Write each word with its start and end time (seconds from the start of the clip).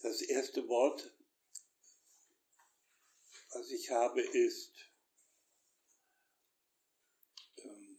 Das 0.00 0.22
erste 0.22 0.68
Wort, 0.68 1.12
was 3.50 3.68
ich 3.70 3.90
habe, 3.90 4.20
ist 4.20 4.72
ähm, 7.56 7.98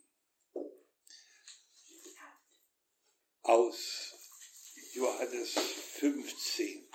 aus 3.42 4.14
Johannes 4.94 5.52
15. 5.52 6.90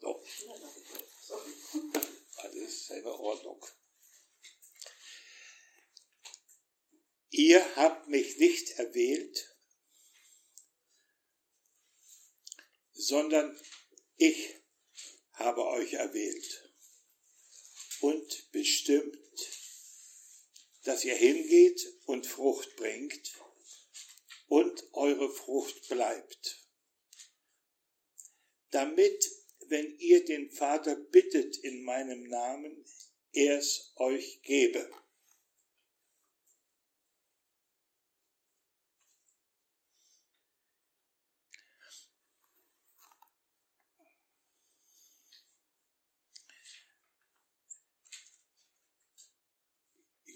So. 0.00 0.24
Alles 2.38 2.86
seine 2.88 3.12
Ordnung. 3.12 3.64
Ihr 7.38 7.76
habt 7.76 8.08
mich 8.08 8.38
nicht 8.38 8.78
erwählt, 8.78 9.54
sondern 12.94 13.60
ich 14.16 14.54
habe 15.32 15.66
euch 15.66 15.92
erwählt 15.92 16.72
und 18.00 18.50
bestimmt, 18.52 19.18
dass 20.84 21.04
ihr 21.04 21.14
hingeht 21.14 21.86
und 22.06 22.26
Frucht 22.26 22.74
bringt 22.76 23.34
und 24.46 24.82
eure 24.94 25.30
Frucht 25.30 25.90
bleibt, 25.90 26.66
damit, 28.70 29.30
wenn 29.66 29.94
ihr 29.98 30.24
den 30.24 30.50
Vater 30.52 30.96
bittet 30.96 31.58
in 31.58 31.82
meinem 31.82 32.30
Namen, 32.30 32.86
er 33.32 33.58
es 33.58 33.92
euch 33.96 34.40
gebe. 34.40 34.90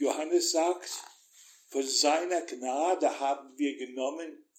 Johannes 0.01 0.53
sagt, 0.53 0.91
von 1.69 1.87
seiner 1.87 2.41
Gnade 2.47 3.20
haben 3.20 3.56
wir 3.59 3.77
genommen, 3.77 4.51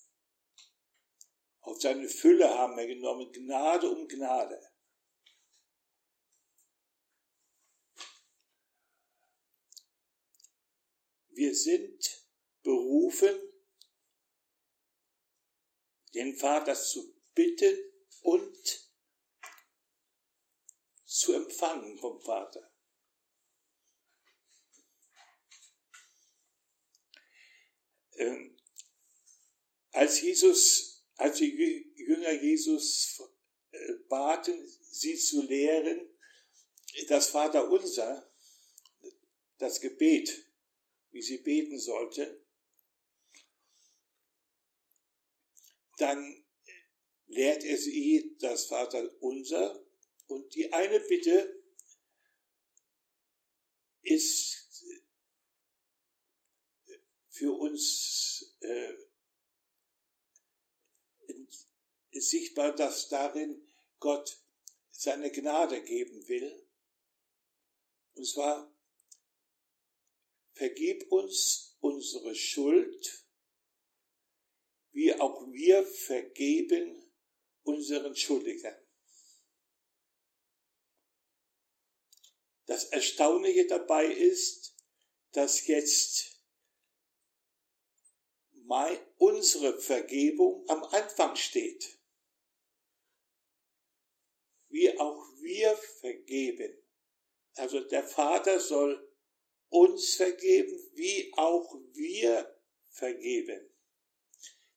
auf 1.61 1.81
seine 1.81 2.08
Fülle 2.08 2.47
haben 2.47 2.78
wir 2.78 2.86
genommen, 2.86 3.31
Gnade 3.31 3.89
um 3.89 4.08
Gnade. 4.08 4.62
Wir 11.30 11.56
sind 11.56 12.28
berufen, 12.62 13.36
den 16.14 16.36
Vater 16.36 16.75
zu 16.75 17.16
bitten 17.34 17.75
und 18.22 18.92
zu 21.03 21.34
empfangen 21.34 21.97
vom 21.97 22.22
Vater. 22.22 22.70
Als 29.91 30.22
Jesus, 30.22 31.05
als 31.16 31.38
die 31.38 31.91
Jünger 31.95 32.31
Jesus 32.31 33.22
äh, 33.72 33.94
baten, 34.09 34.67
sie 34.89 35.17
zu 35.17 35.41
lehren, 35.44 36.08
das 37.08 37.28
Vaterunser, 37.28 38.30
das 39.58 39.80
Gebet, 39.80 40.45
wie 41.11 41.22
sie 41.22 41.38
beten 41.38 41.80
sollte, 41.80 42.44
dann 45.97 46.44
lehrt 47.28 47.63
er 47.63 47.78
sie 47.78 48.35
das 48.39 48.66
Vaterunser. 48.66 49.85
Und 50.28 50.53
die 50.56 50.72
eine 50.74 51.00
Bitte 51.00 51.63
ist 54.01 54.70
für 57.41 57.53
uns 57.53 58.56
äh, 58.59 58.94
sichtbar, 62.12 62.75
dass 62.75 63.09
darin 63.09 63.68
Gott 63.97 64.40
seine 64.91 65.31
Gnade 65.31 65.81
geben 65.84 66.28
will. 66.28 66.69
Und 68.13 68.28
zwar, 68.28 68.72
vergib 70.53 71.12
uns 71.12 71.75
unsere 71.80 72.35
Schuld, 72.35 73.25
wie 74.91 75.16
auch 75.16 75.51
wir 75.51 75.84
vergeben 75.84 77.12
unseren 77.63 78.16
Schuldigern. 78.16 78.80
Das 82.68 82.84
Erstaunliche 82.84 83.66
dabei 83.66 84.06
ist, 84.06 84.75
dass 85.31 85.66
jetzt 85.66 86.31
mein, 88.71 88.97
unsere 89.17 89.77
Vergebung 89.81 90.63
am 90.69 90.81
Anfang 90.85 91.35
steht. 91.35 91.99
Wie 94.69 94.97
auch 94.97 95.21
wir 95.41 95.75
vergeben. 95.75 96.81
Also 97.55 97.81
der 97.81 98.05
Vater 98.07 98.61
soll 98.61 99.13
uns 99.67 100.15
vergeben, 100.15 100.89
wie 100.93 101.33
auch 101.35 101.75
wir 101.91 102.57
vergeben. 102.87 103.69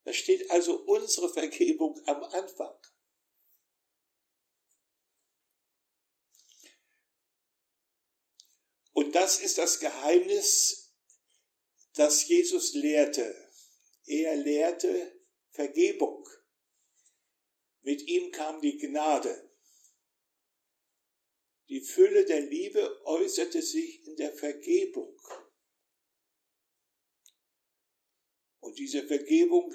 Da 0.03 0.13
steht 0.13 0.51
also 0.51 0.75
unsere 0.87 1.33
Vergebung 1.33 1.97
am 2.07 2.25
Anfang. 2.25 2.77
Und 8.93 9.15
das 9.15 9.39
ist 9.41 9.57
das 9.59 9.79
Geheimnis, 9.79 10.93
das 11.93 12.27
Jesus 12.27 12.75
lehrte. 12.75 13.44
Er 14.07 14.37
lehrte 14.37 15.19
Vergebung. 15.51 16.29
Mit 17.81 18.03
ihm 18.03 18.31
kam 18.33 18.61
die 18.61 18.77
Gnade. 18.77 19.51
Die 21.69 21.81
Fülle 21.81 22.25
der 22.27 22.43
Liebe 22.43 23.01
äußerte 23.07 23.63
sich 23.63 24.07
in 24.07 24.17
der 24.17 24.33
Vergebung. 24.33 25.19
Und 28.61 28.79
diese 28.79 29.07
Vergebung 29.07 29.75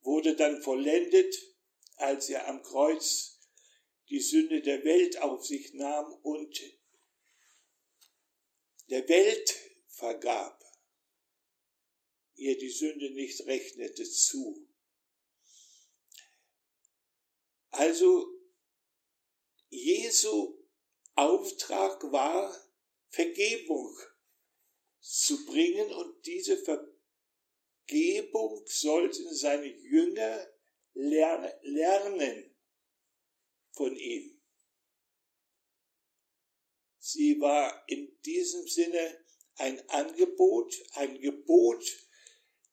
wurde 0.00 0.36
dann 0.36 0.62
vollendet, 0.62 1.34
als 1.96 2.28
er 2.28 2.46
am 2.48 2.62
Kreuz 2.62 3.40
die 4.08 4.20
Sünde 4.20 4.60
der 4.60 4.84
Welt 4.84 5.18
auf 5.18 5.44
sich 5.44 5.72
nahm 5.74 6.12
und 6.22 6.60
der 8.88 9.08
Welt 9.08 9.54
vergab 9.88 10.55
ihr 12.36 12.56
die 12.56 12.70
Sünde 12.70 13.10
nicht 13.10 13.46
rechnete 13.46 14.04
zu. 14.04 14.68
Also 17.70 18.26
Jesu 19.68 20.62
Auftrag 21.14 22.02
war, 22.12 22.54
Vergebung 23.08 23.96
zu 25.00 25.44
bringen 25.46 25.92
und 25.92 26.26
diese 26.26 26.56
Vergebung 27.86 28.64
sollten 28.66 29.34
seine 29.34 29.66
Jünger 29.66 30.46
lernen 30.94 32.56
von 33.72 33.96
ihm. 33.96 34.40
Sie 36.98 37.40
war 37.40 37.84
in 37.88 38.20
diesem 38.22 38.66
Sinne 38.66 39.24
ein 39.54 39.88
Angebot, 39.90 40.74
ein 40.94 41.20
Gebot 41.20 41.84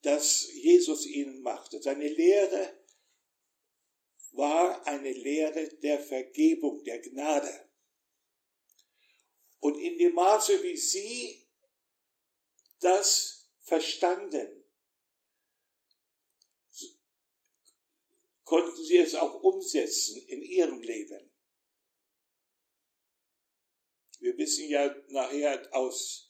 das 0.03 0.51
Jesus 0.53 1.05
ihnen 1.05 1.41
machte. 1.41 1.81
Seine 1.81 2.07
Lehre 2.07 2.77
war 4.31 4.85
eine 4.85 5.11
Lehre 5.11 5.67
der 5.77 5.99
Vergebung, 5.99 6.83
der 6.83 6.99
Gnade. 6.99 7.69
Und 9.59 9.79
in 9.79 9.97
dem 9.97 10.13
Maße, 10.13 10.61
wie 10.61 10.75
sie 10.75 11.47
das 12.79 13.49
verstanden, 13.61 14.63
konnten 18.43 18.83
sie 18.83 18.97
es 18.97 19.15
auch 19.15 19.41
umsetzen 19.41 20.21
in 20.27 20.41
ihrem 20.41 20.81
Leben. 20.81 21.31
Wir 24.19 24.37
wissen 24.37 24.67
ja 24.67 24.93
nachher 25.09 25.73
aus 25.73 26.29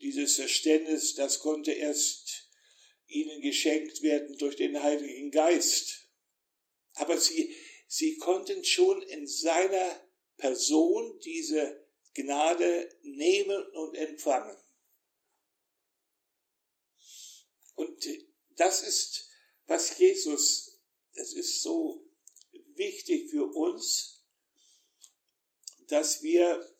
dieses 0.00 0.36
Verständnis, 0.36 1.14
das 1.14 1.38
konnte 1.38 1.72
erst 1.72 2.23
ihnen 3.14 3.40
geschenkt 3.40 4.02
werden 4.02 4.36
durch 4.38 4.56
den 4.56 4.82
Heiligen 4.82 5.30
Geist. 5.30 6.08
Aber 6.94 7.18
sie, 7.18 7.54
sie 7.86 8.16
konnten 8.18 8.64
schon 8.64 9.02
in 9.02 9.26
seiner 9.26 10.00
Person 10.36 11.18
diese 11.20 11.86
Gnade 12.14 12.88
nehmen 13.02 13.66
und 13.72 13.94
empfangen. 13.94 14.56
Und 17.74 18.06
das 18.50 18.82
ist, 18.82 19.28
was 19.66 19.98
Jesus, 19.98 20.80
es 21.14 21.32
ist 21.32 21.62
so 21.62 22.08
wichtig 22.74 23.30
für 23.30 23.44
uns, 23.44 24.24
dass 25.88 26.22
wir 26.22 26.74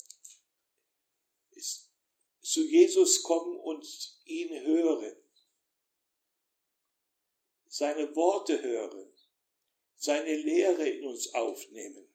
zu 2.40 2.62
Jesus 2.62 3.22
kommen 3.22 3.58
und 3.58 3.86
ihn 4.24 4.64
hören, 4.64 5.16
seine 7.76 8.14
Worte 8.14 8.62
hören, 8.62 9.12
seine 9.96 10.36
Lehre 10.36 10.88
in 10.88 11.06
uns 11.06 11.34
aufnehmen. 11.34 12.08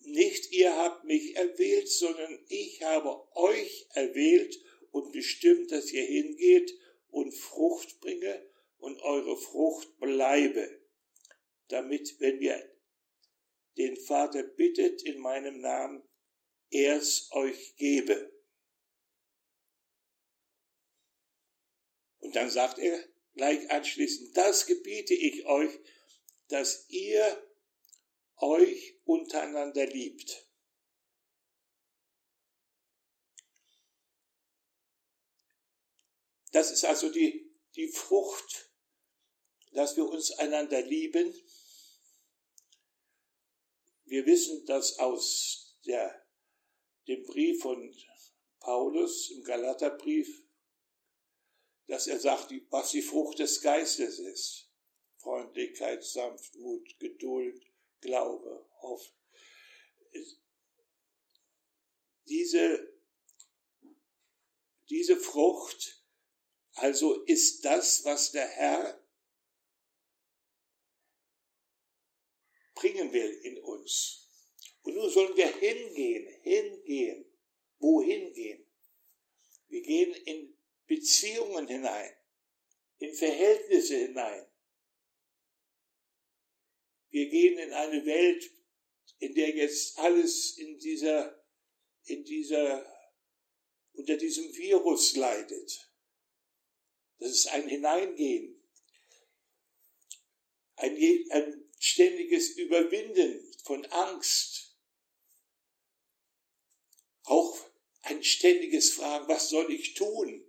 Nicht 0.00 0.52
ihr 0.52 0.76
habt 0.76 1.04
mich 1.04 1.36
erwählt, 1.36 1.88
sondern 1.88 2.38
ich 2.48 2.82
habe 2.82 3.34
euch 3.34 3.88
erwählt 3.94 4.60
und 4.90 5.10
bestimmt, 5.12 5.72
dass 5.72 5.90
ihr 5.90 6.04
hingeht 6.04 6.70
und 7.08 7.32
Frucht 7.32 7.98
bringe 8.00 8.46
und 8.76 9.00
eure 9.00 9.38
Frucht 9.38 9.98
bleibe, 9.98 10.82
damit, 11.68 12.20
wenn 12.20 12.42
ihr 12.42 12.62
den 13.78 13.96
Vater 13.96 14.42
bittet 14.42 15.02
in 15.02 15.18
meinem 15.18 15.62
Namen, 15.62 16.02
er 16.68 16.98
es 16.98 17.30
euch 17.32 17.74
gebe. 17.76 18.35
Dann 22.36 22.50
sagt 22.50 22.78
er 22.78 23.02
gleich 23.34 23.70
anschließend, 23.70 24.36
das 24.36 24.66
gebiete 24.66 25.14
ich 25.14 25.46
euch, 25.46 25.70
dass 26.48 26.84
ihr 26.90 27.42
euch 28.36 29.00
untereinander 29.04 29.86
liebt. 29.86 30.46
Das 36.52 36.70
ist 36.70 36.84
also 36.84 37.08
die, 37.08 37.50
die 37.74 37.88
Frucht, 37.88 38.70
dass 39.72 39.96
wir 39.96 40.06
uns 40.06 40.30
einander 40.32 40.82
lieben. 40.82 41.34
Wir 44.04 44.26
wissen 44.26 44.66
das 44.66 44.98
aus 44.98 45.78
der 45.86 46.22
dem 47.08 47.22
Brief 47.24 47.62
von 47.62 47.96
Paulus 48.60 49.30
im 49.30 49.42
Galaterbrief, 49.42 50.45
dass 51.86 52.06
er 52.06 52.18
sagt, 52.18 52.52
was 52.70 52.90
die 52.90 53.02
Frucht 53.02 53.38
des 53.38 53.60
Geistes 53.60 54.18
ist. 54.18 54.70
Freundlichkeit, 55.18 56.04
Sanftmut, 56.04 56.98
Geduld, 56.98 57.62
Glaube, 58.00 58.66
Hoffnung. 58.80 59.16
Diese, 62.28 62.92
diese 64.88 65.16
Frucht 65.16 66.02
also 66.76 67.22
ist 67.24 67.64
das, 67.64 68.04
was 68.04 68.32
der 68.32 68.46
Herr 68.46 69.02
bringen 72.74 73.12
will 73.12 73.30
in 73.44 73.58
uns. 73.60 74.28
Und 74.82 74.94
nun 74.94 75.10
sollen 75.10 75.34
wir 75.36 75.48
hingehen, 75.56 76.28
hingehen. 76.42 77.24
Wohin 77.78 78.32
gehen? 78.34 78.66
Wir 79.68 79.82
gehen 79.82 80.14
in 80.26 80.55
Beziehungen 80.86 81.66
hinein, 81.66 82.12
in 82.98 83.14
Verhältnisse 83.14 83.96
hinein. 83.96 84.46
Wir 87.10 87.28
gehen 87.28 87.58
in 87.58 87.72
eine 87.72 88.04
Welt, 88.04 88.50
in 89.18 89.34
der 89.34 89.50
jetzt 89.50 89.98
alles 89.98 90.56
in 90.58 90.78
dieser, 90.78 91.44
in 92.04 92.24
dieser, 92.24 92.84
unter 93.92 94.16
diesem 94.16 94.54
Virus 94.54 95.16
leidet. 95.16 95.90
Das 97.18 97.30
ist 97.30 97.48
ein 97.48 97.68
Hineingehen, 97.68 98.62
ein, 100.76 100.96
ein 101.30 101.70
ständiges 101.78 102.50
Überwinden 102.50 103.52
von 103.64 103.84
Angst, 103.86 104.76
auch 107.24 107.58
ein 108.02 108.22
ständiges 108.22 108.92
Fragen, 108.92 109.26
was 109.28 109.48
soll 109.48 109.72
ich 109.72 109.94
tun? 109.94 110.45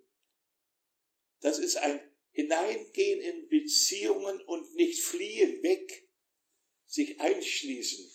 Das 1.39 1.59
ist 1.59 1.77
ein 1.77 1.99
Hineingehen 2.31 3.21
in 3.21 3.47
Beziehungen 3.47 4.41
und 4.41 4.75
nicht 4.75 5.01
fliehen, 5.03 5.63
weg, 5.63 6.07
sich 6.85 7.19
einschließen. 7.19 8.11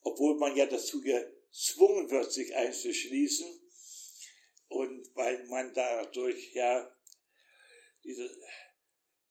Obwohl 0.00 0.36
man 0.38 0.56
ja 0.56 0.66
dazu 0.66 1.00
gezwungen 1.00 2.10
wird, 2.10 2.32
sich 2.32 2.54
einzuschließen. 2.54 3.60
Und 4.68 5.14
weil 5.14 5.44
man 5.48 5.74
dadurch 5.74 6.52
ja 6.54 6.96
diese, 8.04 8.30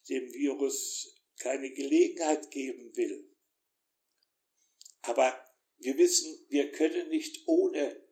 dem 0.08 0.34
Virus 0.34 1.16
keine 1.38 1.72
Gelegenheit 1.72 2.52
geben 2.52 2.96
will. 2.96 3.28
Aber 5.02 5.44
wir 5.78 5.98
wissen, 5.98 6.46
wir 6.50 6.72
können 6.72 7.10
nicht 7.10 7.48
ohne, 7.48 8.08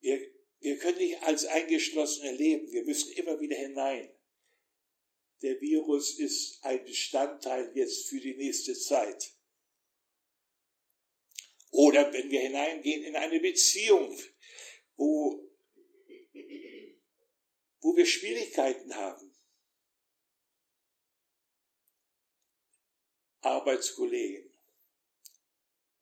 wir, 0.00 0.39
wir 0.60 0.78
können 0.78 0.98
nicht 0.98 1.22
als 1.22 1.46
Eingeschlossene 1.46 2.32
leben. 2.32 2.70
Wir 2.70 2.84
müssen 2.84 3.12
immer 3.12 3.40
wieder 3.40 3.56
hinein. 3.56 4.14
Der 5.42 5.58
Virus 5.60 6.18
ist 6.18 6.62
ein 6.62 6.84
Bestandteil 6.84 7.72
jetzt 7.74 8.08
für 8.08 8.20
die 8.20 8.36
nächste 8.36 8.74
Zeit. 8.78 9.32
Oder 11.70 12.12
wenn 12.12 12.30
wir 12.30 12.40
hineingehen 12.40 13.04
in 13.04 13.16
eine 13.16 13.40
Beziehung, 13.40 14.18
wo, 14.96 15.50
wo 17.80 17.96
wir 17.96 18.04
Schwierigkeiten 18.04 18.94
haben. 18.94 19.34
Arbeitskollegen, 23.40 24.52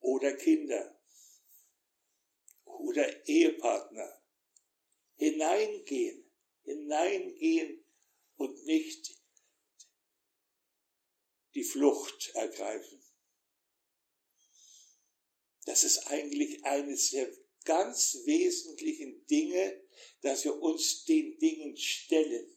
oder 0.01 0.35
Kinder 0.35 0.99
oder 2.65 3.27
Ehepartner 3.27 4.18
hineingehen, 5.19 6.25
hineingehen 6.63 7.85
und 8.37 8.65
nicht 8.65 9.15
die 11.53 11.63
Flucht 11.63 12.31
ergreifen. 12.33 13.03
Das 15.65 15.83
ist 15.83 16.07
eigentlich 16.07 16.63
eines 16.63 17.11
der 17.11 17.31
ganz 17.65 18.17
wesentlichen 18.25 19.25
Dinge, 19.27 19.83
dass 20.21 20.45
wir 20.45 20.59
uns 20.59 21.05
den 21.05 21.37
Dingen 21.37 21.77
stellen. 21.77 22.55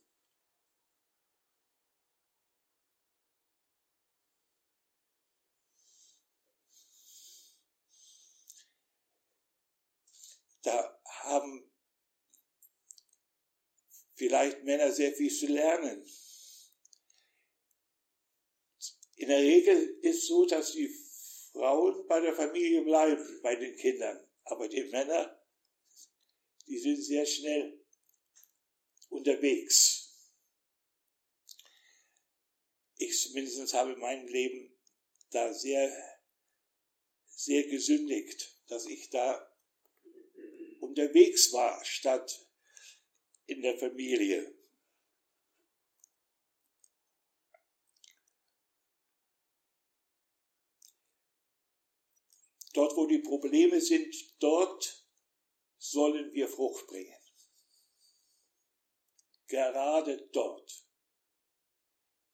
da 10.63 11.01
haben 11.05 11.72
vielleicht 14.23 14.63
Männer 14.63 14.93
sehr 14.93 15.13
viel 15.13 15.35
zu 15.35 15.47
lernen. 15.47 16.09
In 19.17 19.27
der 19.27 19.41
Regel 19.41 19.99
ist 20.03 20.29
so, 20.29 20.47
dass 20.47 20.71
die 20.71 20.89
Frauen 21.51 22.07
bei 22.07 22.21
der 22.21 22.33
Familie 22.33 22.83
bleiben, 22.83 23.41
bei 23.43 23.57
den 23.57 23.75
Kindern. 23.75 24.25
Aber 24.45 24.69
die 24.69 24.85
Männer, 24.85 25.45
die 26.69 26.79
sind 26.79 27.03
sehr 27.03 27.27
schnell 27.27 27.85
unterwegs. 29.09 30.31
Ich 32.99 33.21
zumindest 33.23 33.75
habe 33.75 33.95
in 33.95 33.99
meinem 33.99 34.29
Leben 34.29 34.73
da 35.31 35.53
sehr, 35.53 35.93
sehr 37.27 37.65
gesündigt, 37.65 38.57
dass 38.69 38.87
ich 38.87 39.11
da 39.11 39.53
unterwegs 40.79 41.53
war, 41.53 41.85
statt 41.85 42.52
in 43.53 43.63
der 43.63 43.79
Familie. 43.79 44.55
Dort, 52.73 52.97
wo 52.97 53.07
die 53.07 53.19
Probleme 53.19 53.81
sind, 53.81 54.15
dort 54.41 55.07
sollen 55.77 56.33
wir 56.33 56.49
Frucht 56.49 56.87
bringen. 56.87 57.21
Gerade 59.47 60.29
dort. 60.33 60.87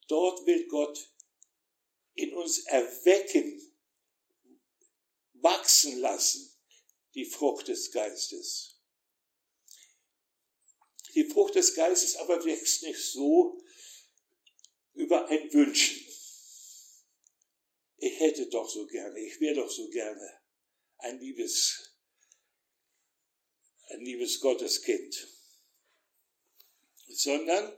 Dort 0.06 0.46
will 0.46 0.68
Gott 0.68 1.12
in 2.14 2.32
uns 2.34 2.60
erwecken, 2.66 3.60
wachsen 5.32 5.98
lassen, 5.98 6.56
die 7.14 7.24
Frucht 7.24 7.66
des 7.66 7.90
Geistes. 7.90 8.77
Die 11.14 11.24
Frucht 11.24 11.54
des 11.54 11.74
Geistes 11.74 12.16
aber 12.16 12.44
wächst 12.44 12.82
nicht 12.82 13.00
so 13.00 13.62
über 14.94 15.26
ein 15.28 15.52
Wünschen. 15.52 16.04
Ich 17.96 18.20
hätte 18.20 18.48
doch 18.48 18.68
so 18.68 18.86
gerne, 18.86 19.18
ich 19.18 19.40
wäre 19.40 19.56
doch 19.56 19.70
so 19.70 19.88
gerne 19.88 20.40
ein 20.98 21.18
liebes, 21.18 21.96
ein 23.88 24.00
liebes 24.00 24.40
Gotteskind, 24.40 25.26
sondern 27.08 27.76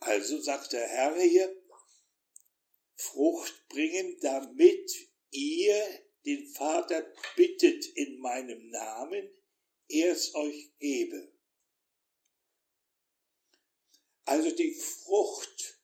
also 0.00 0.40
sagt 0.40 0.72
der 0.72 0.86
Herr 0.86 1.20
hier, 1.20 1.62
Frucht 2.94 3.68
bringen, 3.68 4.18
damit 4.20 4.90
ihr 5.30 6.01
den 6.24 6.46
Vater 6.48 7.12
bittet 7.36 7.86
in 7.96 8.18
meinem 8.20 8.70
Namen, 8.70 9.30
er 9.88 10.12
es 10.12 10.34
euch 10.34 10.72
gebe. 10.78 11.32
Also 14.24 14.50
die 14.50 14.74
Frucht 14.74 15.80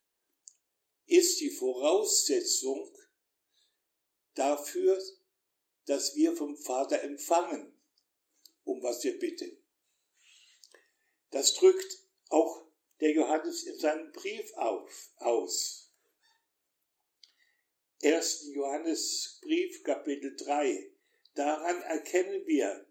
ist 1.06 1.40
die 1.40 1.50
Voraussetzung 1.50 2.96
dafür, 4.34 5.02
dass 5.86 6.14
wir 6.14 6.36
vom 6.36 6.56
Vater 6.56 7.02
empfangen, 7.02 7.74
um 8.64 8.82
was 8.82 9.02
wir 9.02 9.18
bitten. 9.18 9.62
Das 11.30 11.54
drückt 11.54 12.06
auch 12.28 12.68
der 13.00 13.12
Johannes 13.12 13.64
in 13.64 13.78
seinem 13.78 14.12
Brief 14.12 14.52
auf, 14.54 15.12
aus. 15.16 15.87
1. 18.00 18.52
Johannesbrief, 18.54 19.82
Kapitel 19.82 20.36
3. 20.36 20.88
Daran 21.34 21.82
erkennen 21.82 22.46
wir, 22.46 22.86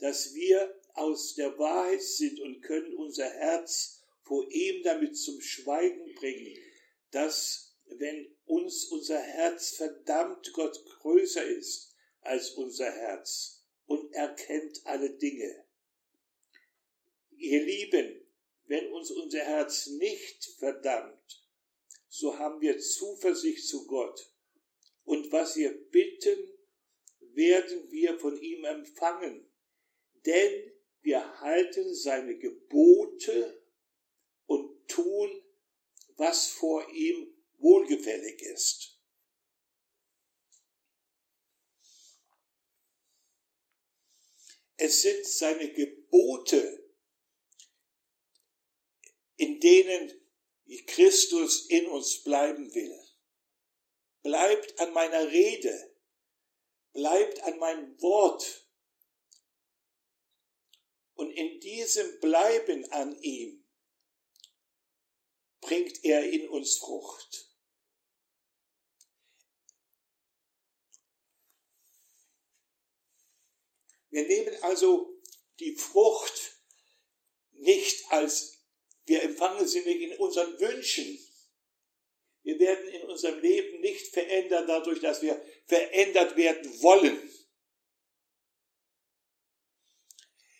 dass 0.00 0.34
wir 0.34 0.78
aus 0.92 1.34
der 1.34 1.58
Wahrheit 1.58 2.02
sind 2.02 2.38
und 2.40 2.60
können 2.60 2.94
unser 2.94 3.24
Herz 3.24 4.02
vor 4.22 4.46
ihm 4.50 4.82
damit 4.82 5.16
zum 5.16 5.40
Schweigen 5.40 6.14
bringen, 6.14 6.58
dass 7.10 7.74
wenn 7.86 8.36
uns 8.44 8.84
unser 8.84 9.18
Herz 9.18 9.76
verdammt 9.76 10.52
Gott 10.52 10.84
größer 11.00 11.46
ist 11.46 11.94
als 12.20 12.50
unser 12.50 12.90
Herz 12.90 13.64
und 13.86 14.12
erkennt 14.12 14.84
alle 14.84 15.08
Dinge. 15.08 15.64
Ihr 17.38 17.62
Lieben, 17.64 18.26
wenn 18.66 18.92
uns 18.92 19.10
unser 19.10 19.40
Herz 19.40 19.86
nicht 19.86 20.44
verdammt, 20.58 21.45
so 22.18 22.38
haben 22.38 22.60
wir 22.62 22.78
Zuversicht 22.78 23.68
zu 23.68 23.86
Gott. 23.86 24.32
Und 25.04 25.30
was 25.32 25.56
wir 25.56 25.70
bitten, 25.90 26.38
werden 27.34 27.90
wir 27.90 28.18
von 28.18 28.40
ihm 28.40 28.64
empfangen. 28.64 29.46
Denn 30.24 30.72
wir 31.02 31.40
halten 31.40 31.94
seine 31.94 32.38
Gebote 32.38 33.62
und 34.46 34.88
tun, 34.88 35.42
was 36.16 36.48
vor 36.48 36.88
ihm 36.90 37.34
wohlgefällig 37.58 38.40
ist. 38.42 38.98
Es 44.78 45.02
sind 45.02 45.24
seine 45.26 45.72
Gebote, 45.72 46.82
in 49.36 49.60
denen 49.60 50.25
Christus 50.86 51.66
in 51.66 51.86
uns 51.86 52.22
bleiben 52.22 52.74
will. 52.74 53.02
Bleibt 54.22 54.78
an 54.80 54.92
meiner 54.92 55.30
Rede, 55.30 55.96
bleibt 56.92 57.40
an 57.44 57.58
meinem 57.58 58.00
Wort. 58.02 58.68
Und 61.14 61.30
in 61.30 61.60
diesem 61.60 62.18
Bleiben 62.20 62.84
an 62.90 63.16
ihm 63.22 63.64
bringt 65.60 66.04
er 66.04 66.28
in 66.30 66.48
uns 66.48 66.76
Frucht. 66.78 67.46
Wir 74.16 74.26
nehmen 74.26 74.56
also 74.62 75.20
die 75.58 75.74
Frucht 75.74 76.62
nicht 77.52 78.10
als, 78.10 78.55
wir 79.06 79.22
empfangen 79.22 79.66
sie 79.66 79.80
nicht 79.80 80.00
in 80.00 80.18
unseren 80.18 80.58
Wünschen. 80.60 81.18
Wir 82.42 82.58
werden 82.58 82.88
in 82.88 83.02
unserem 83.02 83.40
Leben 83.40 83.80
nicht 83.80 84.08
verändert 84.08 84.68
dadurch, 84.68 85.00
dass 85.00 85.22
wir 85.22 85.40
verändert 85.66 86.36
werden 86.36 86.82
wollen, 86.82 87.32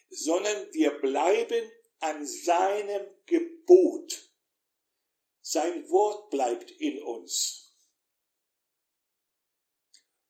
sondern 0.09 0.73
wir 0.73 0.91
bleiben 1.00 1.71
an 2.00 2.26
seinem 2.26 3.07
Gebot. 3.26 4.33
Sein 5.43 5.88
Wort 5.91 6.31
bleibt 6.31 6.71
in 6.73 7.03
uns. 7.03 7.73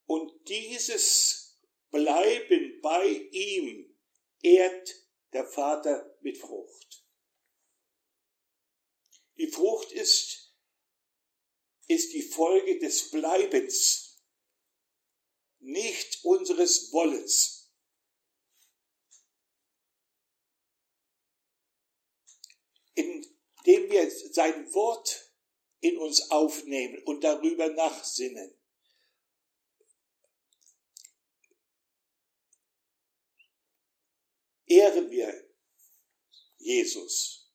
Und 0.05 0.49
dieses 0.49 1.59
Bleiben 1.91 2.81
bei 2.83 3.07
ihm 3.31 3.97
ehrt 4.43 4.95
der 5.33 5.47
Vater 5.47 6.17
mit 6.21 6.37
Frucht. 6.37 7.06
Die 9.37 9.49
Frucht 9.49 9.93
ist, 9.93 10.55
ist 11.89 12.13
die 12.13 12.23
Folge 12.23 12.79
des 12.79 13.11
Bleibens, 13.11 14.23
nicht 15.59 16.25
unseres 16.25 16.93
Wollens. 16.93 17.71
In 22.95 23.37
indem 23.67 23.91
wir 23.91 24.11
sein 24.11 24.73
Wort 24.75 25.33
in 25.81 25.99
uns 25.99 26.31
aufnehmen 26.31 27.03
und 27.05 27.25
darüber 27.25 27.69
nachsinnen. 27.69 28.55
Ehren 34.67 35.11
wir 35.11 35.49
Jesus. 36.59 37.46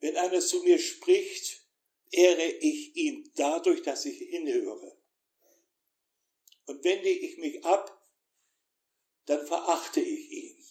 Wenn 0.00 0.16
einer 0.16 0.40
zu 0.40 0.62
mir 0.62 0.78
spricht, 0.78 1.62
ehre 2.10 2.46
ich 2.46 2.96
ihn 2.96 3.30
dadurch, 3.36 3.82
dass 3.82 4.04
ich 4.04 4.18
hinhöre. 4.18 4.96
Und 6.66 6.84
wende 6.84 7.08
ich 7.08 7.38
mich 7.38 7.64
ab, 7.64 7.92
dann 9.26 9.46
verachte 9.46 10.00
ich 10.00 10.30
ihn. 10.30 10.64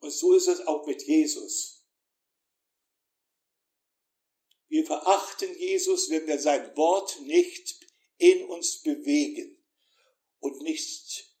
Und 0.00 0.10
so 0.10 0.34
ist 0.34 0.48
es 0.48 0.60
auch 0.66 0.86
mit 0.86 1.02
Jesus. 1.02 1.84
Wir 4.68 4.84
verachten 4.84 5.58
Jesus, 5.58 6.10
wenn 6.10 6.26
wir 6.26 6.38
sein 6.38 6.76
Wort 6.76 7.20
nicht 7.22 7.86
in 8.18 8.44
uns 8.44 8.82
bewegen 8.82 9.56
und 10.40 10.60
nicht 10.62 11.34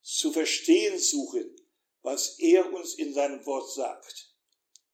zu 0.00 0.32
verstehen 0.32 0.98
suchen, 0.98 1.54
was 2.02 2.38
er 2.38 2.72
uns 2.72 2.94
in 2.94 3.12
seinem 3.12 3.44
Wort 3.44 3.70
sagt. 3.72 4.35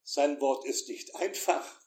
Sein 0.03 0.41
Wort 0.41 0.67
ist 0.67 0.89
nicht 0.89 1.15
einfach. 1.17 1.81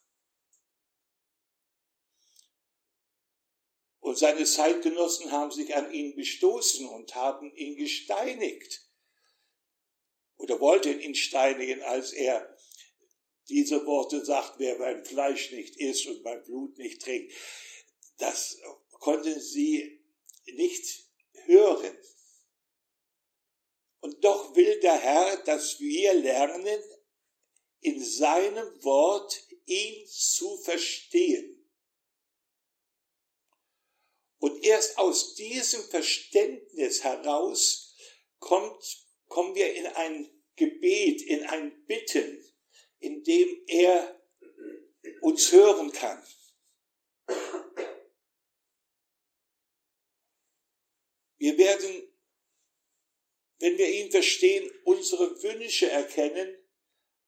Und 4.00 4.18
seine 4.18 4.46
Zeitgenossen 4.46 5.32
haben 5.32 5.52
sich 5.52 5.76
an 5.76 5.92
ihn 5.92 6.16
gestoßen 6.16 6.88
und 6.88 7.16
haben 7.16 7.52
ihn 7.56 7.76
gesteinigt 7.76 8.88
oder 10.38 10.60
wollten 10.60 11.00
ihn 11.00 11.16
steinigen, 11.16 11.82
als 11.82 12.14
er 12.14 12.56
diese 13.50 13.86
Worte 13.86 14.24
sagt, 14.24 14.60
wer 14.60 14.78
mein 14.78 15.04
Fleisch 15.06 15.52
nicht 15.52 15.76
isst 15.78 16.08
und 16.08 16.24
mein 16.24 16.44
Blut 16.44 16.78
nicht 16.78 17.02
trinkt. 17.02 17.34
Das 18.18 18.58
konnten 19.00 19.40
sie 19.40 20.04
nicht 20.46 21.10
hören. 21.46 21.98
Und 24.00 24.24
doch 24.24 24.56
will 24.56 24.80
der 24.82 24.98
Herr, 24.98 25.38
dass 25.46 25.80
wir 25.80 26.14
lernen, 26.14 26.80
in 27.86 28.04
seinem 28.04 28.84
Wort 28.84 29.44
ihn 29.68 30.08
zu 30.08 30.58
verstehen. 30.58 31.70
Und 34.39 34.63
erst 34.63 34.98
aus 34.98 35.36
diesem 35.36 35.84
Verständnis 35.84 37.04
heraus 37.04 37.96
kommt, 38.39 39.06
kommen 39.27 39.54
wir 39.54 39.75
in 39.75 39.86
ein 39.86 40.27
Gebet, 40.56 41.22
in 41.22 41.44
ein 41.46 41.86
Bitten, 41.86 42.44
in 42.98 43.24
dem 43.24 43.63
er 43.68 44.20
uns 45.22 45.51
hören 45.51 45.92
kann. 45.92 46.25
Wir 51.38 51.56
werden, 51.60 52.12
wenn 53.60 53.77
wir 53.77 53.89
ihn 53.89 54.10
verstehen, 54.10 54.72
unsere 54.86 55.44
Wünsche 55.44 55.88
erkennen 55.88 56.65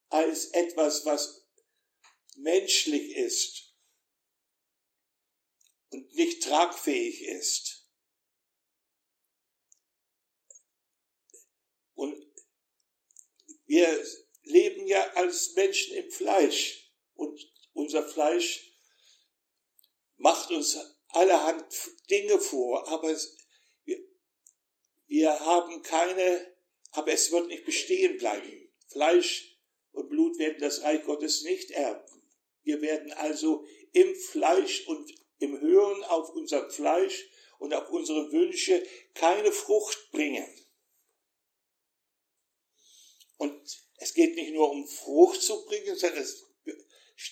als 0.09 0.45
etwas, 0.47 1.05
was 1.05 1.47
menschlich 2.37 3.15
ist 3.15 3.73
und 5.89 6.13
nicht 6.13 6.43
tragfähig 6.43 7.21
ist. 7.23 7.87
Und 11.95 12.25
wir 13.65 14.05
leben 14.43 14.87
ja 14.87 15.13
als 15.13 15.53
Menschen 15.55 15.95
im 15.95 16.11
Fleisch 16.11 16.91
und 17.15 17.39
unser 17.73 18.07
Fleisch 18.07 18.71
macht 20.17 20.51
uns 20.51 20.77
allerhand 21.09 21.65
Dinge 22.09 22.39
vor, 22.39 22.87
aber 22.87 23.15
wir, 23.85 23.99
wir 25.07 25.39
haben 25.39 25.81
keine, 25.81 26.55
aber 26.91 27.11
es 27.11 27.31
wird 27.31 27.47
nicht 27.47 27.65
bestehen 27.65 28.17
bleiben. 28.17 28.69
Fleisch 28.87 29.56
und 29.97 30.09
Blut 30.09 30.37
werden 30.37 30.59
das 30.59 30.83
Reich 30.83 31.03
Gottes 31.03 31.43
nicht 31.43 31.71
erben. 31.71 32.21
Wir 32.63 32.81
werden 32.81 33.11
also 33.13 33.65
im 33.93 34.15
Fleisch 34.15 34.87
und 34.87 35.11
im 35.39 35.59
Hören 35.59 36.03
auf 36.03 36.29
unser 36.29 36.69
Fleisch 36.69 37.29
und 37.59 37.73
auf 37.73 37.89
unsere 37.89 38.31
Wünsche 38.31 38.85
keine 39.13 39.51
Frucht 39.51 40.11
bringen. 40.11 40.47
Und 43.37 43.83
es 43.97 44.13
geht 44.13 44.35
nicht 44.35 44.53
nur 44.53 44.69
um 44.69 44.87
Frucht 44.87 45.41
zu 45.41 45.65
bringen, 45.65 45.95
sondern 45.95 46.21
es 46.21 46.45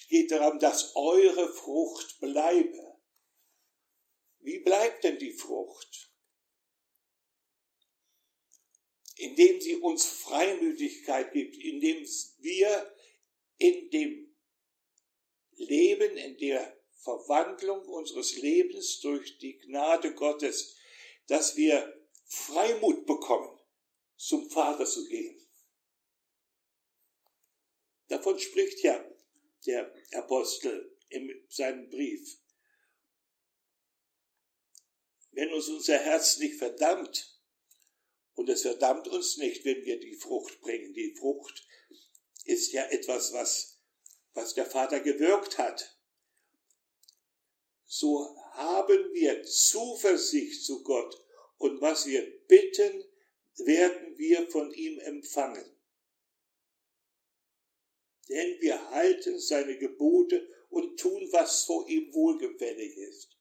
geht 0.07 0.31
darum, 0.31 0.59
dass 0.59 0.95
eure 0.95 1.53
Frucht 1.53 2.19
bleibe. 2.19 2.95
Wie 4.39 4.59
bleibt 4.59 5.03
denn 5.03 5.19
die 5.19 5.33
Frucht? 5.33 6.11
Indem 9.15 9.61
sie 9.61 9.75
uns 9.77 10.05
Freimütigkeit 10.05 11.31
gibt, 11.31 11.57
indem 11.57 12.05
wir 12.39 12.95
in 13.57 13.89
dem 13.89 14.35
Leben, 15.51 16.17
in 16.17 16.37
der 16.37 16.77
Verwandlung 16.97 17.87
unseres 17.87 18.35
Lebens 18.37 18.99
durch 18.99 19.37
die 19.37 19.57
Gnade 19.59 20.13
Gottes, 20.13 20.75
dass 21.27 21.55
wir 21.55 22.01
Freimut 22.25 23.05
bekommen, 23.05 23.59
zum 24.17 24.49
Vater 24.49 24.85
zu 24.85 25.07
gehen. 25.07 25.39
Davon 28.07 28.39
spricht 28.39 28.83
ja 28.83 29.03
der 29.65 29.93
Apostel 30.13 30.97
in 31.09 31.45
seinem 31.49 31.89
Brief. 31.89 32.37
Wenn 35.31 35.53
uns 35.53 35.67
unser 35.67 35.99
Herz 35.99 36.37
nicht 36.37 36.57
verdammt, 36.57 37.34
und 38.35 38.49
es 38.49 38.61
verdammt 38.61 39.07
uns 39.07 39.37
nicht, 39.37 39.65
wenn 39.65 39.83
wir 39.83 39.99
die 39.99 40.15
Frucht 40.15 40.61
bringen. 40.61 40.93
Die 40.93 41.15
Frucht 41.15 41.65
ist 42.43 42.71
ja 42.71 42.85
etwas, 42.85 43.33
was, 43.33 43.79
was 44.33 44.53
der 44.53 44.65
Vater 44.65 44.99
gewirkt 44.99 45.57
hat. 45.57 45.97
So 47.85 48.37
haben 48.51 49.13
wir 49.13 49.43
Zuversicht 49.43 50.63
zu 50.63 50.83
Gott 50.83 51.15
und 51.57 51.81
was 51.81 52.05
wir 52.05 52.25
bitten, 52.47 53.03
werden 53.57 54.17
wir 54.17 54.49
von 54.51 54.71
ihm 54.73 54.99
empfangen 54.99 55.75
denn 58.29 58.59
wir 58.59 58.89
halten 58.91 59.39
seine 59.39 59.77
Gebote 59.77 60.47
und 60.69 60.99
tun, 60.99 61.27
was 61.31 61.63
vor 61.63 61.87
ihm 61.87 62.13
wohlgefällig 62.13 62.97
ist. 62.97 63.34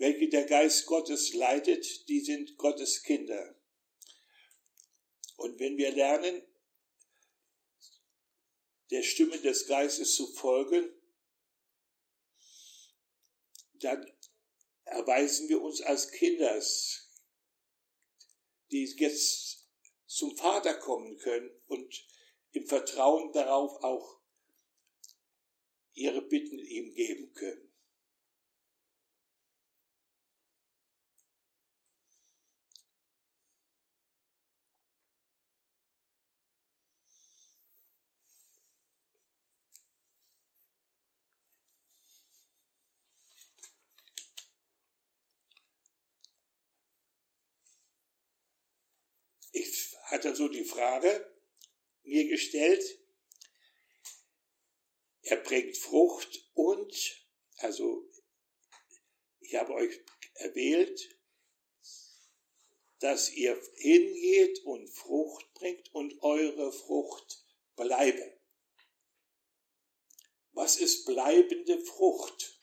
Welche 0.00 0.30
der 0.30 0.46
Geist 0.46 0.86
Gottes 0.86 1.34
leitet, 1.34 2.08
die 2.08 2.20
sind 2.20 2.56
Gottes 2.56 3.02
Kinder. 3.02 3.54
Und 5.36 5.60
wenn 5.60 5.76
wir 5.76 5.92
lernen, 5.92 6.42
der 8.90 9.02
Stimme 9.02 9.38
des 9.38 9.66
Geistes 9.66 10.14
zu 10.14 10.26
folgen, 10.28 10.88
dann 13.74 14.10
erweisen 14.86 15.50
wir 15.50 15.60
uns 15.60 15.82
als 15.82 16.10
Kinders, 16.10 17.10
die 18.70 18.86
jetzt 18.96 19.68
zum 20.06 20.34
Vater 20.34 20.78
kommen 20.78 21.18
können 21.18 21.50
und 21.66 22.08
im 22.52 22.66
Vertrauen 22.66 23.32
darauf 23.34 23.84
auch 23.84 24.18
ihre 25.92 26.22
Bitten 26.22 26.58
ihm 26.58 26.94
geben 26.94 27.34
können. 27.34 27.69
Hat 50.10 50.24
er 50.24 50.34
so 50.34 50.48
die 50.48 50.64
Frage 50.64 51.32
mir 52.02 52.26
gestellt, 52.26 52.98
er 55.22 55.36
bringt 55.36 55.76
Frucht 55.76 56.50
und, 56.54 57.26
also 57.58 58.10
ich 59.38 59.54
habe 59.54 59.72
euch 59.74 60.00
erwählt, 60.34 61.16
dass 62.98 63.30
ihr 63.30 63.60
hingeht 63.76 64.64
und 64.64 64.88
Frucht 64.88 65.52
bringt 65.54 65.94
und 65.94 66.20
eure 66.22 66.72
Frucht 66.72 67.44
bleibe. 67.76 68.38
Was 70.52 70.76
ist 70.76 71.06
bleibende 71.06 71.80
Frucht? 71.80 72.58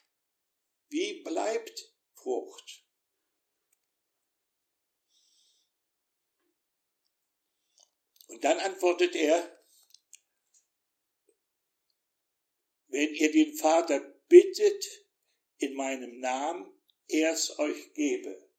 Wie 0.89 1.23
bleibt 1.23 1.93
Frucht? 2.13 2.87
Und 8.27 8.43
dann 8.43 8.59
antwortet 8.59 9.15
er, 9.15 9.57
wenn 12.87 13.13
ihr 13.13 13.31
den 13.31 13.53
Vater 13.55 13.99
bittet 14.27 14.85
in 15.57 15.73
meinem 15.73 16.19
Namen, 16.19 16.71
er 17.07 17.33
es 17.33 17.57
euch 17.57 17.93
gebe. 17.93 18.49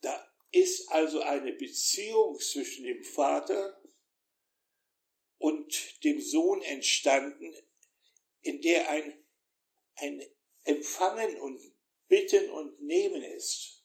Da 0.00 0.34
ist 0.52 0.88
also 0.90 1.20
eine 1.22 1.52
Beziehung 1.52 2.38
zwischen 2.38 2.84
dem 2.84 3.02
Vater 3.02 3.82
und 5.38 6.04
dem 6.04 6.20
Sohn 6.20 6.62
entstanden, 6.62 7.54
in 8.40 8.60
der 8.60 8.88
ein, 8.90 9.24
ein 9.96 10.22
Empfangen 10.64 11.40
und 11.40 11.60
Bitten 12.08 12.50
und 12.50 12.80
Nehmen 12.80 13.22
ist. 13.22 13.77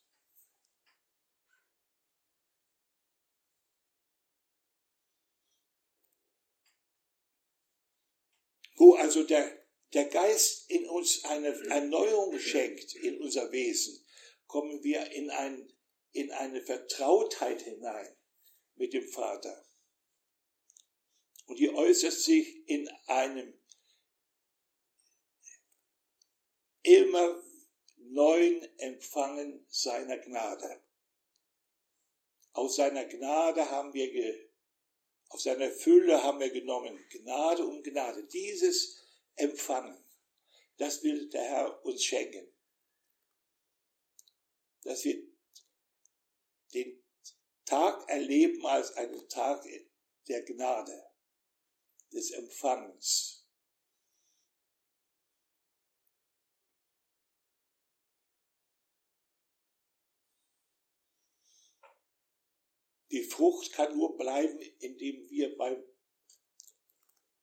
Wo 8.83 8.95
also 8.95 9.23
der, 9.23 9.65
der 9.93 10.05
Geist 10.09 10.69
in 10.69 10.89
uns 10.89 11.23
eine 11.23 11.47
Erneuerung 11.69 12.37
schenkt, 12.37 12.95
in 12.95 13.21
unser 13.21 13.49
Wesen, 13.53 14.05
kommen 14.45 14.83
wir 14.83 15.09
in, 15.11 15.29
ein, 15.29 15.71
in 16.11 16.29
eine 16.31 16.61
Vertrautheit 16.61 17.61
hinein 17.61 18.13
mit 18.75 18.91
dem 18.91 19.07
Vater. 19.07 19.65
Und 21.45 21.59
die 21.59 21.69
äußert 21.69 22.11
sich 22.11 22.67
in 22.67 22.89
einem 23.07 23.57
immer 26.81 27.41
neuen 27.95 28.79
Empfangen 28.79 29.65
seiner 29.69 30.17
Gnade. 30.17 30.83
Aus 32.51 32.75
seiner 32.75 33.05
Gnade 33.05 33.69
haben 33.71 33.93
wir 33.93 34.11
auf 35.33 35.41
seiner 35.41 35.71
Fülle 35.71 36.21
haben 36.21 36.39
wir 36.39 36.51
genommen. 36.51 37.03
Gnade 37.09 37.65
um 37.65 37.81
Gnade. 37.81 38.23
Dieses 38.27 39.01
Empfangen, 39.35 39.97
das 40.77 41.01
will 41.01 41.27
der 41.29 41.43
Herr 41.43 41.85
uns 41.85 42.03
schenken. 42.03 42.47
Dass 44.83 45.03
wir 45.03 45.23
den 46.75 47.03
Tag 47.65 48.07
erleben 48.09 48.63
als 48.67 48.93
einen 48.93 49.27
Tag 49.27 49.65
der 50.27 50.43
Gnade, 50.43 51.03
des 52.11 52.29
Empfangens. 52.31 53.42
Die 63.13 63.21
Frucht 63.21 63.71
kann 63.73 63.95
nur 63.95 64.17
bleiben, 64.17 64.59
indem 64.79 65.29
wir 65.29 65.55
beim, 65.55 65.83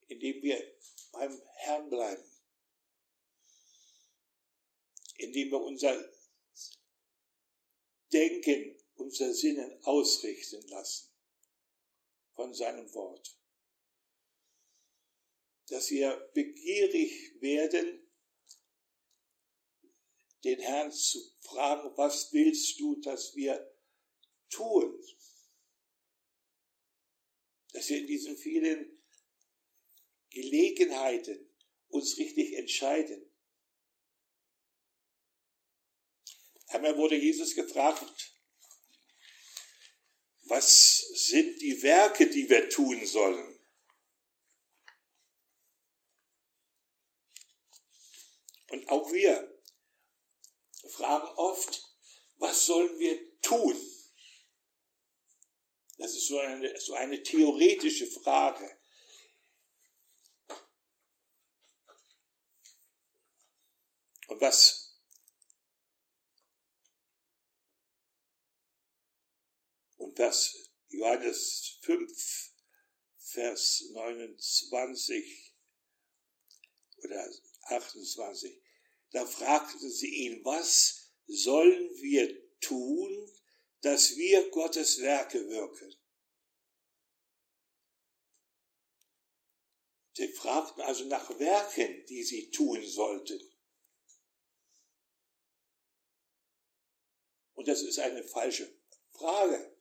indem 0.09 0.43
wir 0.43 0.77
beim 1.13 1.41
Herrn 1.59 1.89
bleiben. 1.89 2.25
Indem 5.19 5.53
wir 5.53 5.61
unser 5.61 6.13
Denken, 8.13 8.83
unser 8.97 9.33
Sinnen 9.33 9.81
ausrichten 9.85 10.67
lassen 10.67 11.09
von 12.35 12.53
seinem 12.53 12.93
Wort. 12.93 13.39
Dass 15.69 15.89
wir 15.91 16.17
begierig 16.35 17.41
werden, 17.41 18.11
den 20.43 20.59
Herrn 20.59 20.91
zu 20.91 21.21
fragen, 21.43 21.97
was 21.97 22.33
willst 22.33 22.81
du, 22.81 22.97
dass 22.97 23.37
wir 23.37 23.73
tun? 24.49 25.01
Dass 27.73 27.89
wir 27.89 27.99
in 27.99 28.07
diesen 28.07 28.37
vielen 28.37 28.99
Gelegenheiten 30.31 31.49
uns 31.89 32.19
richtig 32.19 32.55
entscheiden. 32.55 33.31
Einmal 36.69 36.97
wurde 36.97 37.17
Jesus 37.17 37.55
gefragt, 37.55 38.35
was 40.43 40.99
sind 41.15 41.61
die 41.61 41.83
Werke, 41.83 42.29
die 42.29 42.49
wir 42.49 42.69
tun 42.69 43.05
sollen? 43.07 43.59
Und 48.69 48.89
auch 48.89 49.13
wir 49.13 49.63
fragen 50.91 51.27
oft, 51.37 51.89
was 52.37 52.67
sollen 52.67 52.99
wir 52.99 53.41
tun? 53.41 53.77
Das 56.01 56.15
ist 56.15 56.29
so 56.29 56.39
eine, 56.39 56.81
so 56.81 56.95
eine 56.95 57.23
theoretische 57.23 58.07
Frage. 58.07 58.75
Und 64.29 64.41
was 64.41 64.99
und 69.99 70.19
was 70.19 70.71
Johannes 70.89 71.79
5, 71.83 72.55
Vers 73.19 73.91
29 73.93 75.55
oder 76.97 77.31
28, 77.65 78.59
da 79.11 79.27
fragten 79.27 79.91
sie 79.91 80.15
ihn, 80.15 80.45
was 80.47 81.13
sollen 81.27 81.95
wir 81.97 82.59
tun, 82.61 83.31
dass 83.81 84.17
wir 84.17 84.51
Gottes 84.51 85.01
Werke 85.01 85.49
wirken? 85.49 85.95
Sie 90.15 90.29
fragten 90.29 90.83
also 90.83 91.05
nach 91.05 91.39
Werken, 91.39 92.05
die 92.07 92.23
sie 92.23 92.51
tun 92.51 92.85
sollten. 92.87 93.41
Und 97.55 97.69
das 97.69 97.83
ist 97.83 97.99
eine 97.99 98.23
falsche 98.23 98.71
Frage. 99.13 99.77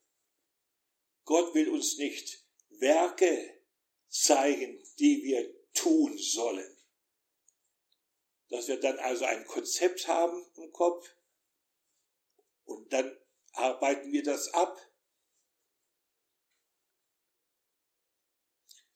Gott 1.25 1.53
will 1.53 1.69
uns 1.69 1.97
nicht 1.97 2.43
Werke 2.69 3.61
zeigen, 4.09 4.83
die 4.97 5.23
wir 5.23 5.71
tun 5.73 6.17
sollen. 6.17 6.77
Dass 8.49 8.67
wir 8.67 8.79
dann 8.79 8.97
also 8.99 9.25
ein 9.25 9.45
Konzept 9.45 10.07
haben 10.07 10.45
im 10.55 10.71
Kopf 10.71 11.07
und 12.65 12.91
dann 12.91 13.15
arbeiten 13.59 14.11
wir 14.11 14.23
das 14.23 14.53
ab. 14.53 14.77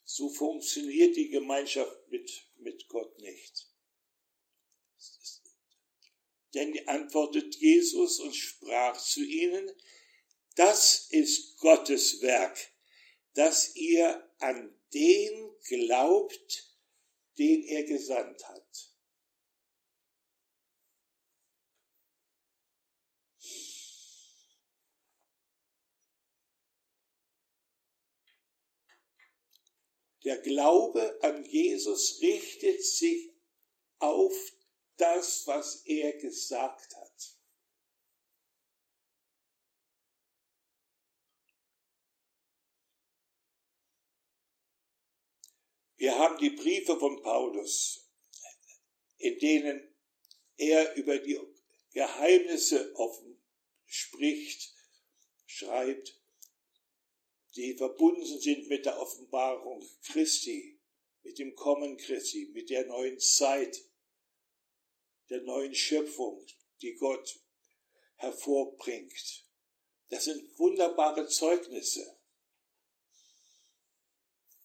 So 0.06 0.30
funktioniert 0.30 1.15
die 1.15 1.30
Gemeinschaft 1.30 2.08
mit, 2.10 2.47
mit 2.58 2.88
Gott 2.88 3.17
nicht. 3.19 3.67
Denn 6.54 6.88
antwortet 6.88 7.56
Jesus 7.56 8.19
und 8.19 8.36
sprach 8.36 8.97
zu 9.02 9.23
ihnen, 9.23 9.71
das 10.56 11.08
ist 11.10 11.58
Gottes 11.58 12.21
Werk, 12.21 12.60
dass 13.34 13.76
ihr 13.76 14.32
an 14.38 14.80
den 14.93 15.56
glaubt, 15.67 16.78
den 17.39 17.63
er 17.63 17.84
gesandt 17.84 18.47
hat. 18.47 18.92
Der 30.23 30.38
Glaube 30.39 31.19
an 31.21 31.43
Jesus 31.43 32.21
richtet 32.21 32.83
sich 32.83 33.33
auf 33.99 34.33
das, 34.97 35.45
was 35.47 35.86
er 35.86 36.13
gesagt 36.13 36.95
hat. 36.95 37.38
Wir 45.97 46.17
haben 46.17 46.38
die 46.38 46.49
Briefe 46.49 46.99
von 46.99 47.21
Paulus, 47.21 48.09
in 49.17 49.39
denen 49.39 49.95
er 50.57 50.95
über 50.95 51.17
die 51.17 51.39
Geheimnisse 51.91 52.93
offen 52.95 53.41
spricht, 53.86 54.73
schreibt, 55.45 56.22
die 57.55 57.75
verbunden 57.75 58.25
sind 58.25 58.67
mit 58.67 58.85
der 58.85 58.99
Offenbarung 58.99 59.87
Christi, 60.03 60.79
mit 61.23 61.37
dem 61.37 61.55
Kommen 61.55 61.97
Christi, 61.97 62.49
mit 62.53 62.69
der 62.69 62.85
neuen 62.85 63.19
Zeit 63.19 63.83
der 65.29 65.41
neuen 65.41 65.73
Schöpfung, 65.73 66.45
die 66.81 66.95
Gott 66.95 67.39
hervorbringt. 68.17 69.45
Das 70.09 70.25
sind 70.25 70.59
wunderbare 70.59 71.27
Zeugnisse. 71.27 72.19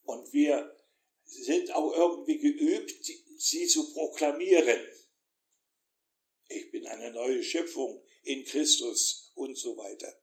Und 0.03 0.33
wir 0.33 0.77
sind 1.24 1.70
auch 1.72 1.92
irgendwie 1.94 2.38
geübt, 2.38 3.05
sie 3.38 3.66
zu 3.66 3.92
proklamieren. 3.92 4.81
Ich 6.48 6.70
bin 6.70 6.87
eine 6.87 7.12
neue 7.12 7.42
Schöpfung 7.42 8.03
in 8.22 8.44
Christus 8.44 9.33
und 9.35 9.57
so 9.57 9.77
weiter. 9.77 10.20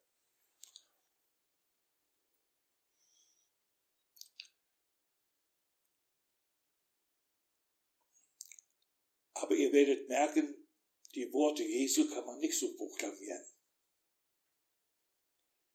Aber 9.56 9.63
ihr 9.63 9.72
werdet 9.72 10.10
merken, 10.10 10.68
die 11.13 11.32
Worte 11.32 11.63
Jesu 11.63 12.10
kann 12.10 12.26
man 12.26 12.39
nicht 12.39 12.60
so 12.60 12.76
proklamieren. 12.76 13.46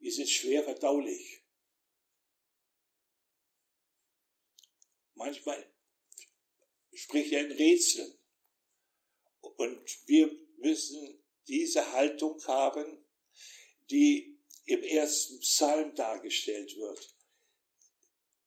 Die 0.00 0.10
sind 0.10 0.28
schwer 0.28 0.62
verdaulich. 0.62 1.40
Manchmal 5.14 5.66
spricht 6.92 7.32
er 7.32 7.46
in 7.46 7.52
Rätseln. 7.52 8.18
Und 9.40 10.06
wir 10.06 10.30
müssen 10.58 11.24
diese 11.48 11.90
Haltung 11.92 12.38
haben, 12.46 13.02
die 13.88 14.38
im 14.66 14.82
ersten 14.82 15.40
Psalm 15.40 15.94
dargestellt 15.94 16.76
wird. 16.76 17.16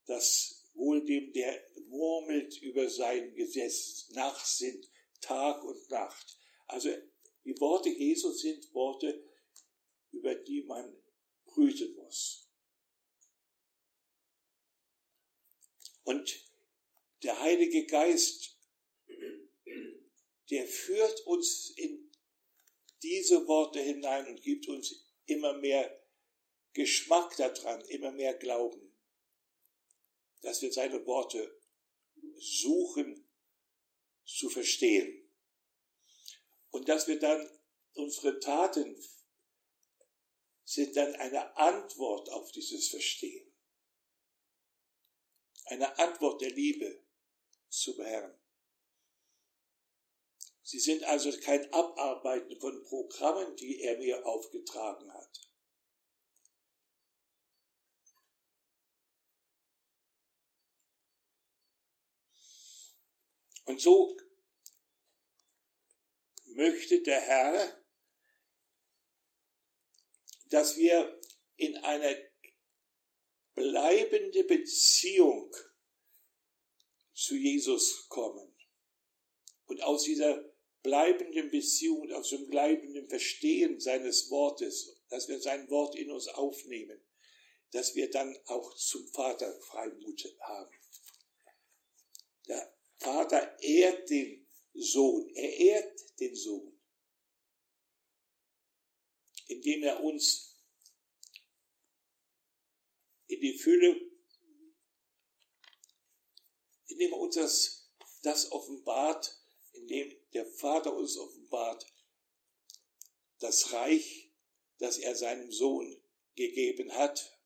dass 0.06 0.64
wohl 0.74 1.04
dem, 1.06 1.32
der 1.34 1.64
murmelt 1.88 2.62
über 2.62 2.90
sein 2.90 3.34
Gesetz, 3.36 4.10
nachsinnt, 4.10 4.90
Tag 5.24 5.64
und 5.64 5.90
Nacht. 5.90 6.38
Also 6.68 6.90
die 7.46 7.60
Worte 7.60 7.90
Jesu 7.90 8.32
sind 8.32 8.74
Worte, 8.74 9.24
über 10.12 10.36
die 10.36 10.64
man 10.64 10.96
brüten 11.46 11.96
muss. 11.96 12.48
Und 16.04 16.46
der 17.24 17.40
Heilige 17.40 17.86
Geist, 17.86 18.58
der 20.50 20.68
führt 20.68 21.22
uns 21.22 21.72
in 21.78 22.12
diese 23.02 23.48
Worte 23.48 23.80
hinein 23.80 24.28
und 24.28 24.42
gibt 24.42 24.68
uns 24.68 25.06
immer 25.26 25.54
mehr 25.54 26.02
Geschmack 26.74 27.36
daran, 27.38 27.82
immer 27.86 28.12
mehr 28.12 28.34
Glauben, 28.34 28.94
dass 30.42 30.62
wir 30.62 30.72
seine 30.74 31.06
Worte 31.06 31.60
suchen 32.38 33.26
zu 34.26 34.50
verstehen. 34.50 35.30
Und 36.72 36.90
dass 36.90 37.08
wir 37.08 37.20
dann, 37.20 37.48
unsere 37.94 38.40
Taten 38.40 38.96
sind 40.66 40.96
dann 40.96 41.16
eine 41.16 41.56
Antwort 41.58 42.30
auf 42.30 42.52
dieses 42.52 42.90
Verstehen. 42.90 43.52
Eine 45.66 45.98
Antwort 46.00 46.42
der 46.42 46.52
Liebe 46.52 47.04
zum 47.70 48.02
Herrn. 48.02 48.38
Sie 50.64 50.80
sind 50.80 51.04
also 51.04 51.32
kein 51.42 51.72
Abarbeiten 51.74 52.60
von 52.60 52.82
Programmen, 52.84 53.56
die 53.58 53.82
er 53.82 53.98
mir 53.98 54.26
aufgetragen 54.26 55.14
hat. 55.14 55.53
Und 63.66 63.80
so 63.80 64.18
möchte 66.46 67.02
der 67.02 67.22
Herr, 67.22 67.84
dass 70.50 70.78
wir 70.78 71.20
in 71.56 71.78
eine 71.78 72.32
bleibende 73.56 74.44
Beziehung 74.44 75.56
zu 77.14 77.36
Jesus 77.36 78.08
kommen. 78.10 78.56
Und 79.66 79.82
aus 79.82 80.04
dieser 80.04 80.44
bleibenden 80.82 81.50
Beziehung, 81.50 82.12
aus 82.12 82.30
dem 82.30 82.48
bleibenden 82.50 83.08
Verstehen 83.08 83.80
seines 83.80 84.30
Wortes, 84.30 85.02
dass 85.10 85.28
wir 85.30 85.40
sein 85.40 85.70
Wort 85.70 85.96
in 85.96 86.12
uns 86.12 86.28
aufnehmen, 86.28 87.02
dass 87.72 87.96
wir 87.96 88.10
dann 88.10 88.38
auch 88.46 88.76
zum 88.76 89.08
Vater 89.08 89.60
Freimut 89.62 90.38
haben. 90.42 90.76
Vater 93.04 93.60
ehrt 93.60 94.10
den 94.10 94.48
Sohn. 94.74 95.30
Er 95.36 95.58
ehrt 95.58 96.20
den 96.20 96.36
Sohn, 96.36 96.80
indem 99.48 99.84
er 99.84 100.02
uns 100.02 100.58
in 103.28 103.42
die 103.42 103.58
Fülle, 103.58 104.00
indem 106.88 107.12
er 107.12 107.20
uns 107.20 107.36
das, 107.36 107.92
das 108.22 108.52
offenbart, 108.52 109.38
indem 109.74 110.16
der 110.34 110.46
Vater 110.46 110.96
uns 110.96 111.18
offenbart, 111.18 111.86
das 113.40 113.74
Reich, 113.74 114.32
das 114.78 114.98
er 114.98 115.16
seinem 115.16 115.52
Sohn 115.52 116.02
gegeben 116.36 116.94
hat 116.94 117.38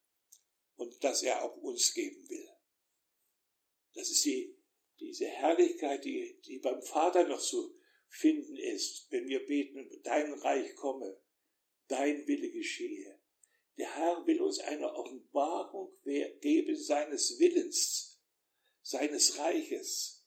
und 0.76 1.02
das 1.02 1.22
er 1.22 1.42
auch 1.42 1.56
uns 1.56 1.92
geben 1.94 2.28
will. 2.28 2.48
Das 3.94 4.08
ist 4.10 4.24
die, 4.24 4.57
diese 5.00 5.26
Herrlichkeit, 5.26 6.04
die, 6.04 6.40
die 6.44 6.58
beim 6.58 6.82
Vater 6.82 7.26
noch 7.26 7.40
zu 7.40 7.74
finden 8.08 8.56
ist, 8.56 9.06
wenn 9.10 9.28
wir 9.28 9.46
beten, 9.46 10.00
dein 10.02 10.32
Reich 10.34 10.74
komme, 10.76 11.20
dein 11.88 12.26
Wille 12.26 12.50
geschehe. 12.50 13.20
Der 13.76 13.94
Herr 13.94 14.26
will 14.26 14.40
uns 14.40 14.58
eine 14.58 14.92
Offenbarung 14.92 15.96
geben 16.02 16.76
seines 16.76 17.38
Willens, 17.38 18.20
seines 18.82 19.38
Reiches, 19.38 20.26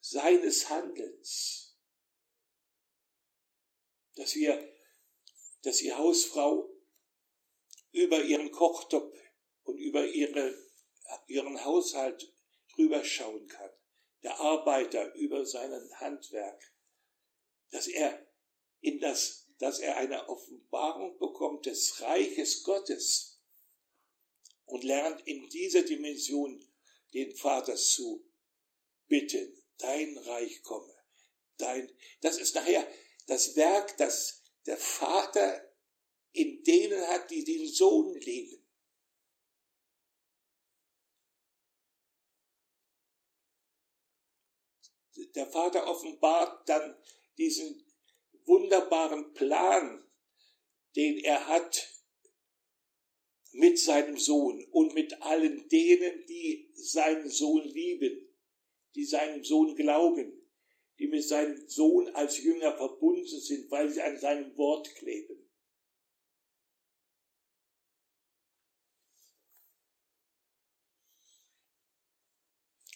seines 0.00 0.70
Handelns. 0.70 1.78
Dass 4.14 4.34
wir, 4.34 4.72
dass 5.62 5.78
die 5.78 5.92
Hausfrau 5.92 6.70
über 7.92 8.22
ihren 8.22 8.50
Kochtopf 8.50 9.14
und 9.64 9.76
über 9.78 10.06
ihre, 10.06 10.54
ihren 11.26 11.64
Haushalt 11.64 12.33
drüber 12.74 13.04
schauen 13.04 13.46
kann. 13.48 13.70
Der 14.22 14.38
Arbeiter 14.40 15.14
über 15.14 15.44
seinen 15.44 15.92
Handwerk. 16.00 16.72
Dass 17.70 17.86
er 17.86 18.26
in 18.80 19.00
das, 19.00 19.50
dass 19.58 19.78
er 19.78 19.96
eine 19.96 20.28
Offenbarung 20.28 21.18
bekommt 21.18 21.66
des 21.66 22.00
Reiches 22.00 22.62
Gottes 22.62 23.40
und 24.66 24.84
lernt 24.84 25.26
in 25.26 25.48
dieser 25.48 25.82
Dimension 25.82 26.64
den 27.12 27.34
Vater 27.34 27.76
zu 27.76 28.24
bitten, 29.06 29.62
dein 29.78 30.16
Reich 30.18 30.62
komme. 30.62 30.94
Dein, 31.56 31.90
das 32.20 32.38
ist 32.38 32.54
nachher 32.54 32.86
das 33.26 33.56
Werk, 33.56 33.96
das 33.98 34.42
der 34.66 34.76
Vater 34.76 35.72
in 36.32 36.62
denen 36.64 37.06
hat, 37.08 37.30
die 37.30 37.44
den 37.44 37.66
Sohn 37.68 38.14
lieben. 38.20 38.63
Der 45.16 45.46
Vater 45.46 45.86
offenbart 45.86 46.68
dann 46.68 46.96
diesen 47.38 47.84
wunderbaren 48.44 49.32
Plan, 49.32 50.04
den 50.96 51.18
er 51.18 51.46
hat 51.46 51.90
mit 53.52 53.78
seinem 53.78 54.18
Sohn 54.18 54.64
und 54.72 54.94
mit 54.94 55.22
allen 55.22 55.68
denen, 55.68 56.26
die 56.26 56.70
seinen 56.74 57.28
Sohn 57.28 57.64
lieben, 57.64 58.28
die 58.94 59.04
seinem 59.04 59.44
Sohn 59.44 59.74
glauben, 59.76 60.40
die 60.98 61.06
mit 61.06 61.24
seinem 61.24 61.68
Sohn 61.68 62.08
als 62.14 62.42
Jünger 62.42 62.76
verbunden 62.76 63.26
sind, 63.26 63.70
weil 63.70 63.90
sie 63.90 64.02
an 64.02 64.18
seinem 64.18 64.56
Wort 64.56 64.94
kleben. 64.96 65.43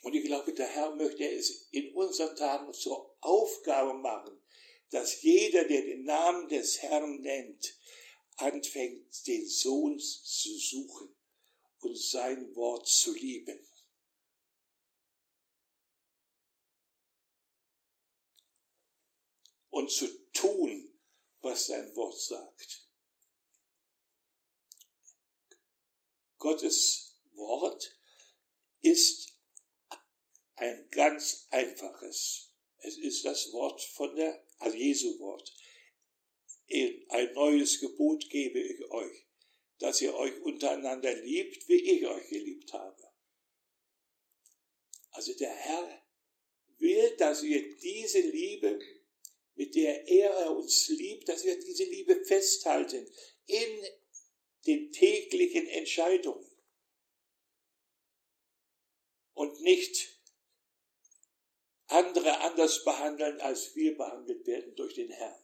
Und 0.08 0.14
ich 0.14 0.24
glaube, 0.24 0.54
der 0.54 0.66
Herr 0.68 0.96
möchte 0.96 1.30
es 1.30 1.68
in 1.70 1.92
unseren 1.92 2.34
Tagen 2.34 2.72
zur 2.72 3.14
Aufgabe 3.20 3.92
machen, 3.92 4.42
dass 4.88 5.20
jeder, 5.20 5.64
der 5.64 5.82
den 5.82 6.04
Namen 6.04 6.48
des 6.48 6.80
Herrn 6.80 7.20
nennt, 7.20 7.78
anfängt, 8.36 9.26
den 9.26 9.46
Sohn 9.46 9.98
zu 9.98 10.56
suchen 10.56 11.14
und 11.80 11.98
sein 11.98 12.56
Wort 12.56 12.88
zu 12.88 13.12
lieben. 13.12 13.62
Und 19.68 19.90
zu 19.90 20.08
tun, 20.32 20.98
was 21.42 21.66
sein 21.66 21.94
Wort 21.94 22.18
sagt. 22.18 22.88
Gottes 26.38 27.20
Wort 27.34 27.94
ist 28.80 29.37
ein 30.58 30.88
ganz 30.90 31.46
einfaches. 31.50 32.52
Es 32.78 32.96
ist 32.96 33.24
das 33.24 33.52
Wort 33.52 33.82
von 33.82 34.14
der, 34.16 34.44
also 34.58 34.76
Jesu 34.76 35.18
Wort. 35.18 35.52
Ein 37.08 37.32
neues 37.32 37.80
Gebot 37.80 38.28
gebe 38.28 38.60
ich 38.60 38.84
euch, 38.90 39.26
dass 39.78 40.00
ihr 40.02 40.14
euch 40.14 40.40
untereinander 40.42 41.14
liebt, 41.14 41.68
wie 41.68 41.80
ich 41.80 42.06
euch 42.06 42.28
geliebt 42.28 42.72
habe. 42.72 43.08
Also 45.10 45.34
der 45.34 45.50
Herr 45.50 46.04
will, 46.78 47.16
dass 47.16 47.42
wir 47.42 47.76
diese 47.78 48.20
Liebe, 48.20 48.78
mit 49.54 49.74
der 49.74 50.06
er 50.06 50.56
uns 50.56 50.88
liebt, 50.88 51.28
dass 51.28 51.44
wir 51.44 51.58
diese 51.58 51.84
Liebe 51.84 52.24
festhalten 52.24 53.10
in 53.46 53.86
den 54.66 54.92
täglichen 54.92 55.66
Entscheidungen 55.66 56.48
und 59.32 59.60
nicht 59.62 60.17
andere 61.88 62.40
anders 62.40 62.84
behandeln, 62.84 63.40
als 63.40 63.74
wir 63.74 63.96
behandelt 63.96 64.46
werden 64.46 64.74
durch 64.76 64.94
den 64.94 65.10
Herrn. 65.10 65.42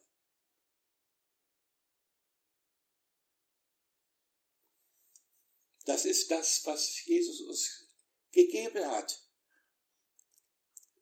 Das 5.86 6.04
ist 6.04 6.30
das, 6.30 6.64
was 6.64 7.04
Jesus 7.04 7.40
uns 7.42 7.88
gegeben 8.32 8.86
hat. 8.86 9.22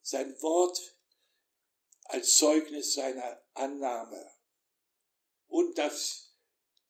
Sein 0.03 0.41
Wort 0.43 0.97
als 2.05 2.37
Zeugnis 2.37 2.95
seiner 2.95 3.43
Annahme. 3.55 4.31
Und 5.47 5.79
dass 5.79 6.35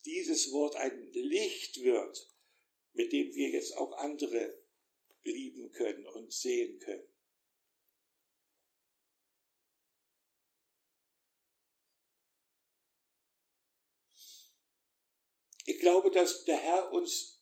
dieses 0.05 0.53
Wort 0.53 0.77
ein 0.77 1.13
Licht 1.13 1.83
wird, 1.83 2.31
mit 2.93 3.13
dem 3.13 3.35
wir 3.35 3.51
jetzt 3.51 3.77
auch 3.77 3.93
andere 3.99 4.63
lieben 5.23 5.71
können 5.73 6.07
und 6.07 6.33
sehen 6.33 6.79
können. 6.81 7.12
Ich 15.65 15.79
glaube, 15.79 16.11
dass 16.11 16.45
der 16.45 16.57
Herr 16.57 16.93
uns 16.93 17.41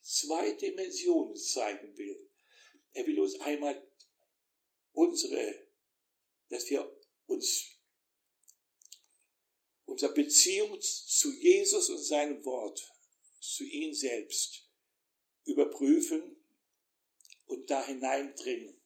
zwei 0.00 0.52
Dimensionen 0.52 1.36
zeigen 1.36 1.96
will. 1.96 2.30
Er 2.92 3.06
will 3.06 3.20
uns 3.20 3.40
einmal 3.40 3.86
unsere, 4.92 5.66
dass 6.48 6.68
wir 6.70 6.90
uns 7.26 7.70
unsere 9.84 10.14
Beziehung 10.14 10.80
zu 10.80 11.32
Jesus 11.32 11.90
und 11.90 11.98
seinem 11.98 12.44
Wort, 12.44 12.88
zu 13.40 13.64
ihm 13.64 13.92
selbst 13.92 14.68
überprüfen 15.44 16.36
und 17.46 17.68
da 17.68 17.84
hineindringen 17.84 18.80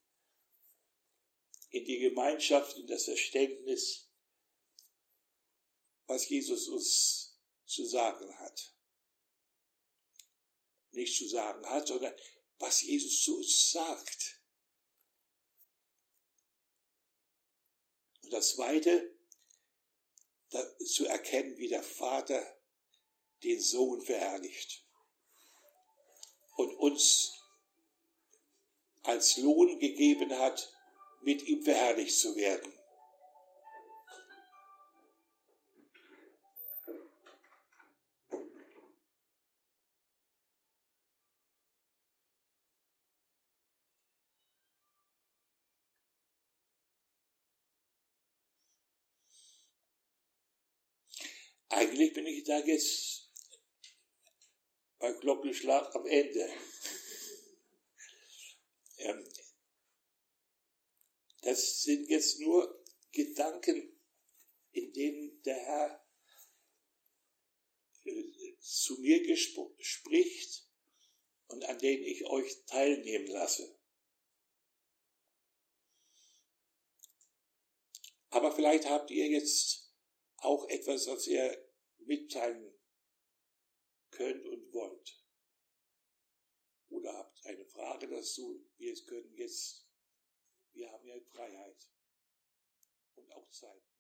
in 1.71 1.85
die 1.85 1.99
Gemeinschaft, 1.99 2.79
in 2.79 2.87
das 2.87 3.05
Verständnis, 3.05 4.09
was 6.07 6.29
Jesus 6.29 6.69
uns 6.69 7.26
zu 7.67 7.85
sagen 7.85 8.39
hat. 8.39 8.75
Nicht 10.93 11.17
zu 11.17 11.29
sagen 11.29 11.67
hat, 11.67 11.89
sondern 11.89 12.15
was 12.59 12.83
Jesus 12.83 13.23
zu 13.23 13.37
uns 13.37 13.71
sagt. 13.71 14.41
Und 18.23 18.33
das 18.33 18.55
Zweite, 18.55 19.17
zu 20.87 21.07
erkennen, 21.07 21.57
wie 21.59 21.69
der 21.69 21.83
Vater 21.83 22.57
den 23.43 23.61
Sohn 23.61 24.01
verherrlicht 24.01 24.85
und 26.57 26.75
uns 26.77 27.33
als 29.03 29.37
Lohn 29.37 29.79
gegeben 29.79 30.37
hat, 30.39 30.73
mit 31.23 31.43
ihm 31.43 31.63
verherrlicht 31.63 32.19
zu 32.19 32.35
werden. 32.37 32.76
Eigentlich 51.77 52.15
bin 52.15 52.27
ich 52.27 52.43
da 52.45 52.59
jetzt 52.61 53.31
bei 54.99 55.13
Glockenschlag 55.13 55.95
am 55.95 56.07
Ende. 56.07 56.51
Ähm, 58.99 59.29
Das 61.43 61.83
sind 61.83 62.09
jetzt 62.09 62.41
nur 62.41 62.83
Gedanken, 63.13 64.01
in 64.73 64.93
denen 64.95 65.43
der 65.43 65.57
Herr 65.57 66.09
äh, 68.05 68.59
zu 68.59 68.99
mir 68.99 69.37
spricht 69.37 70.67
und 71.49 71.63
an 71.67 71.79
denen 71.79 72.05
ich 72.05 72.25
euch 72.25 72.65
teilnehmen 72.65 73.27
lasse. 73.27 73.79
Aber 78.31 78.51
vielleicht 78.51 78.87
habt 78.87 79.11
ihr 79.11 79.29
jetzt 79.29 79.93
auch 80.39 80.69
etwas, 80.69 81.07
was 81.07 81.27
ihr 81.27 81.66
mitteilen 82.07 82.73
könnt 84.11 84.47
und 84.47 84.73
wollt. 84.73 85.23
Oder 86.89 87.13
habt 87.13 87.45
eine 87.45 87.65
Frage 87.67 88.09
dazu. 88.09 88.65
Wir 88.77 88.95
können 89.05 89.35
jetzt, 89.35 89.89
wir 90.73 90.91
haben 90.91 91.07
ja 91.07 91.21
Freiheit 91.33 91.91
und 93.17 93.31
auch 93.33 93.51
Zeit. 93.51 93.96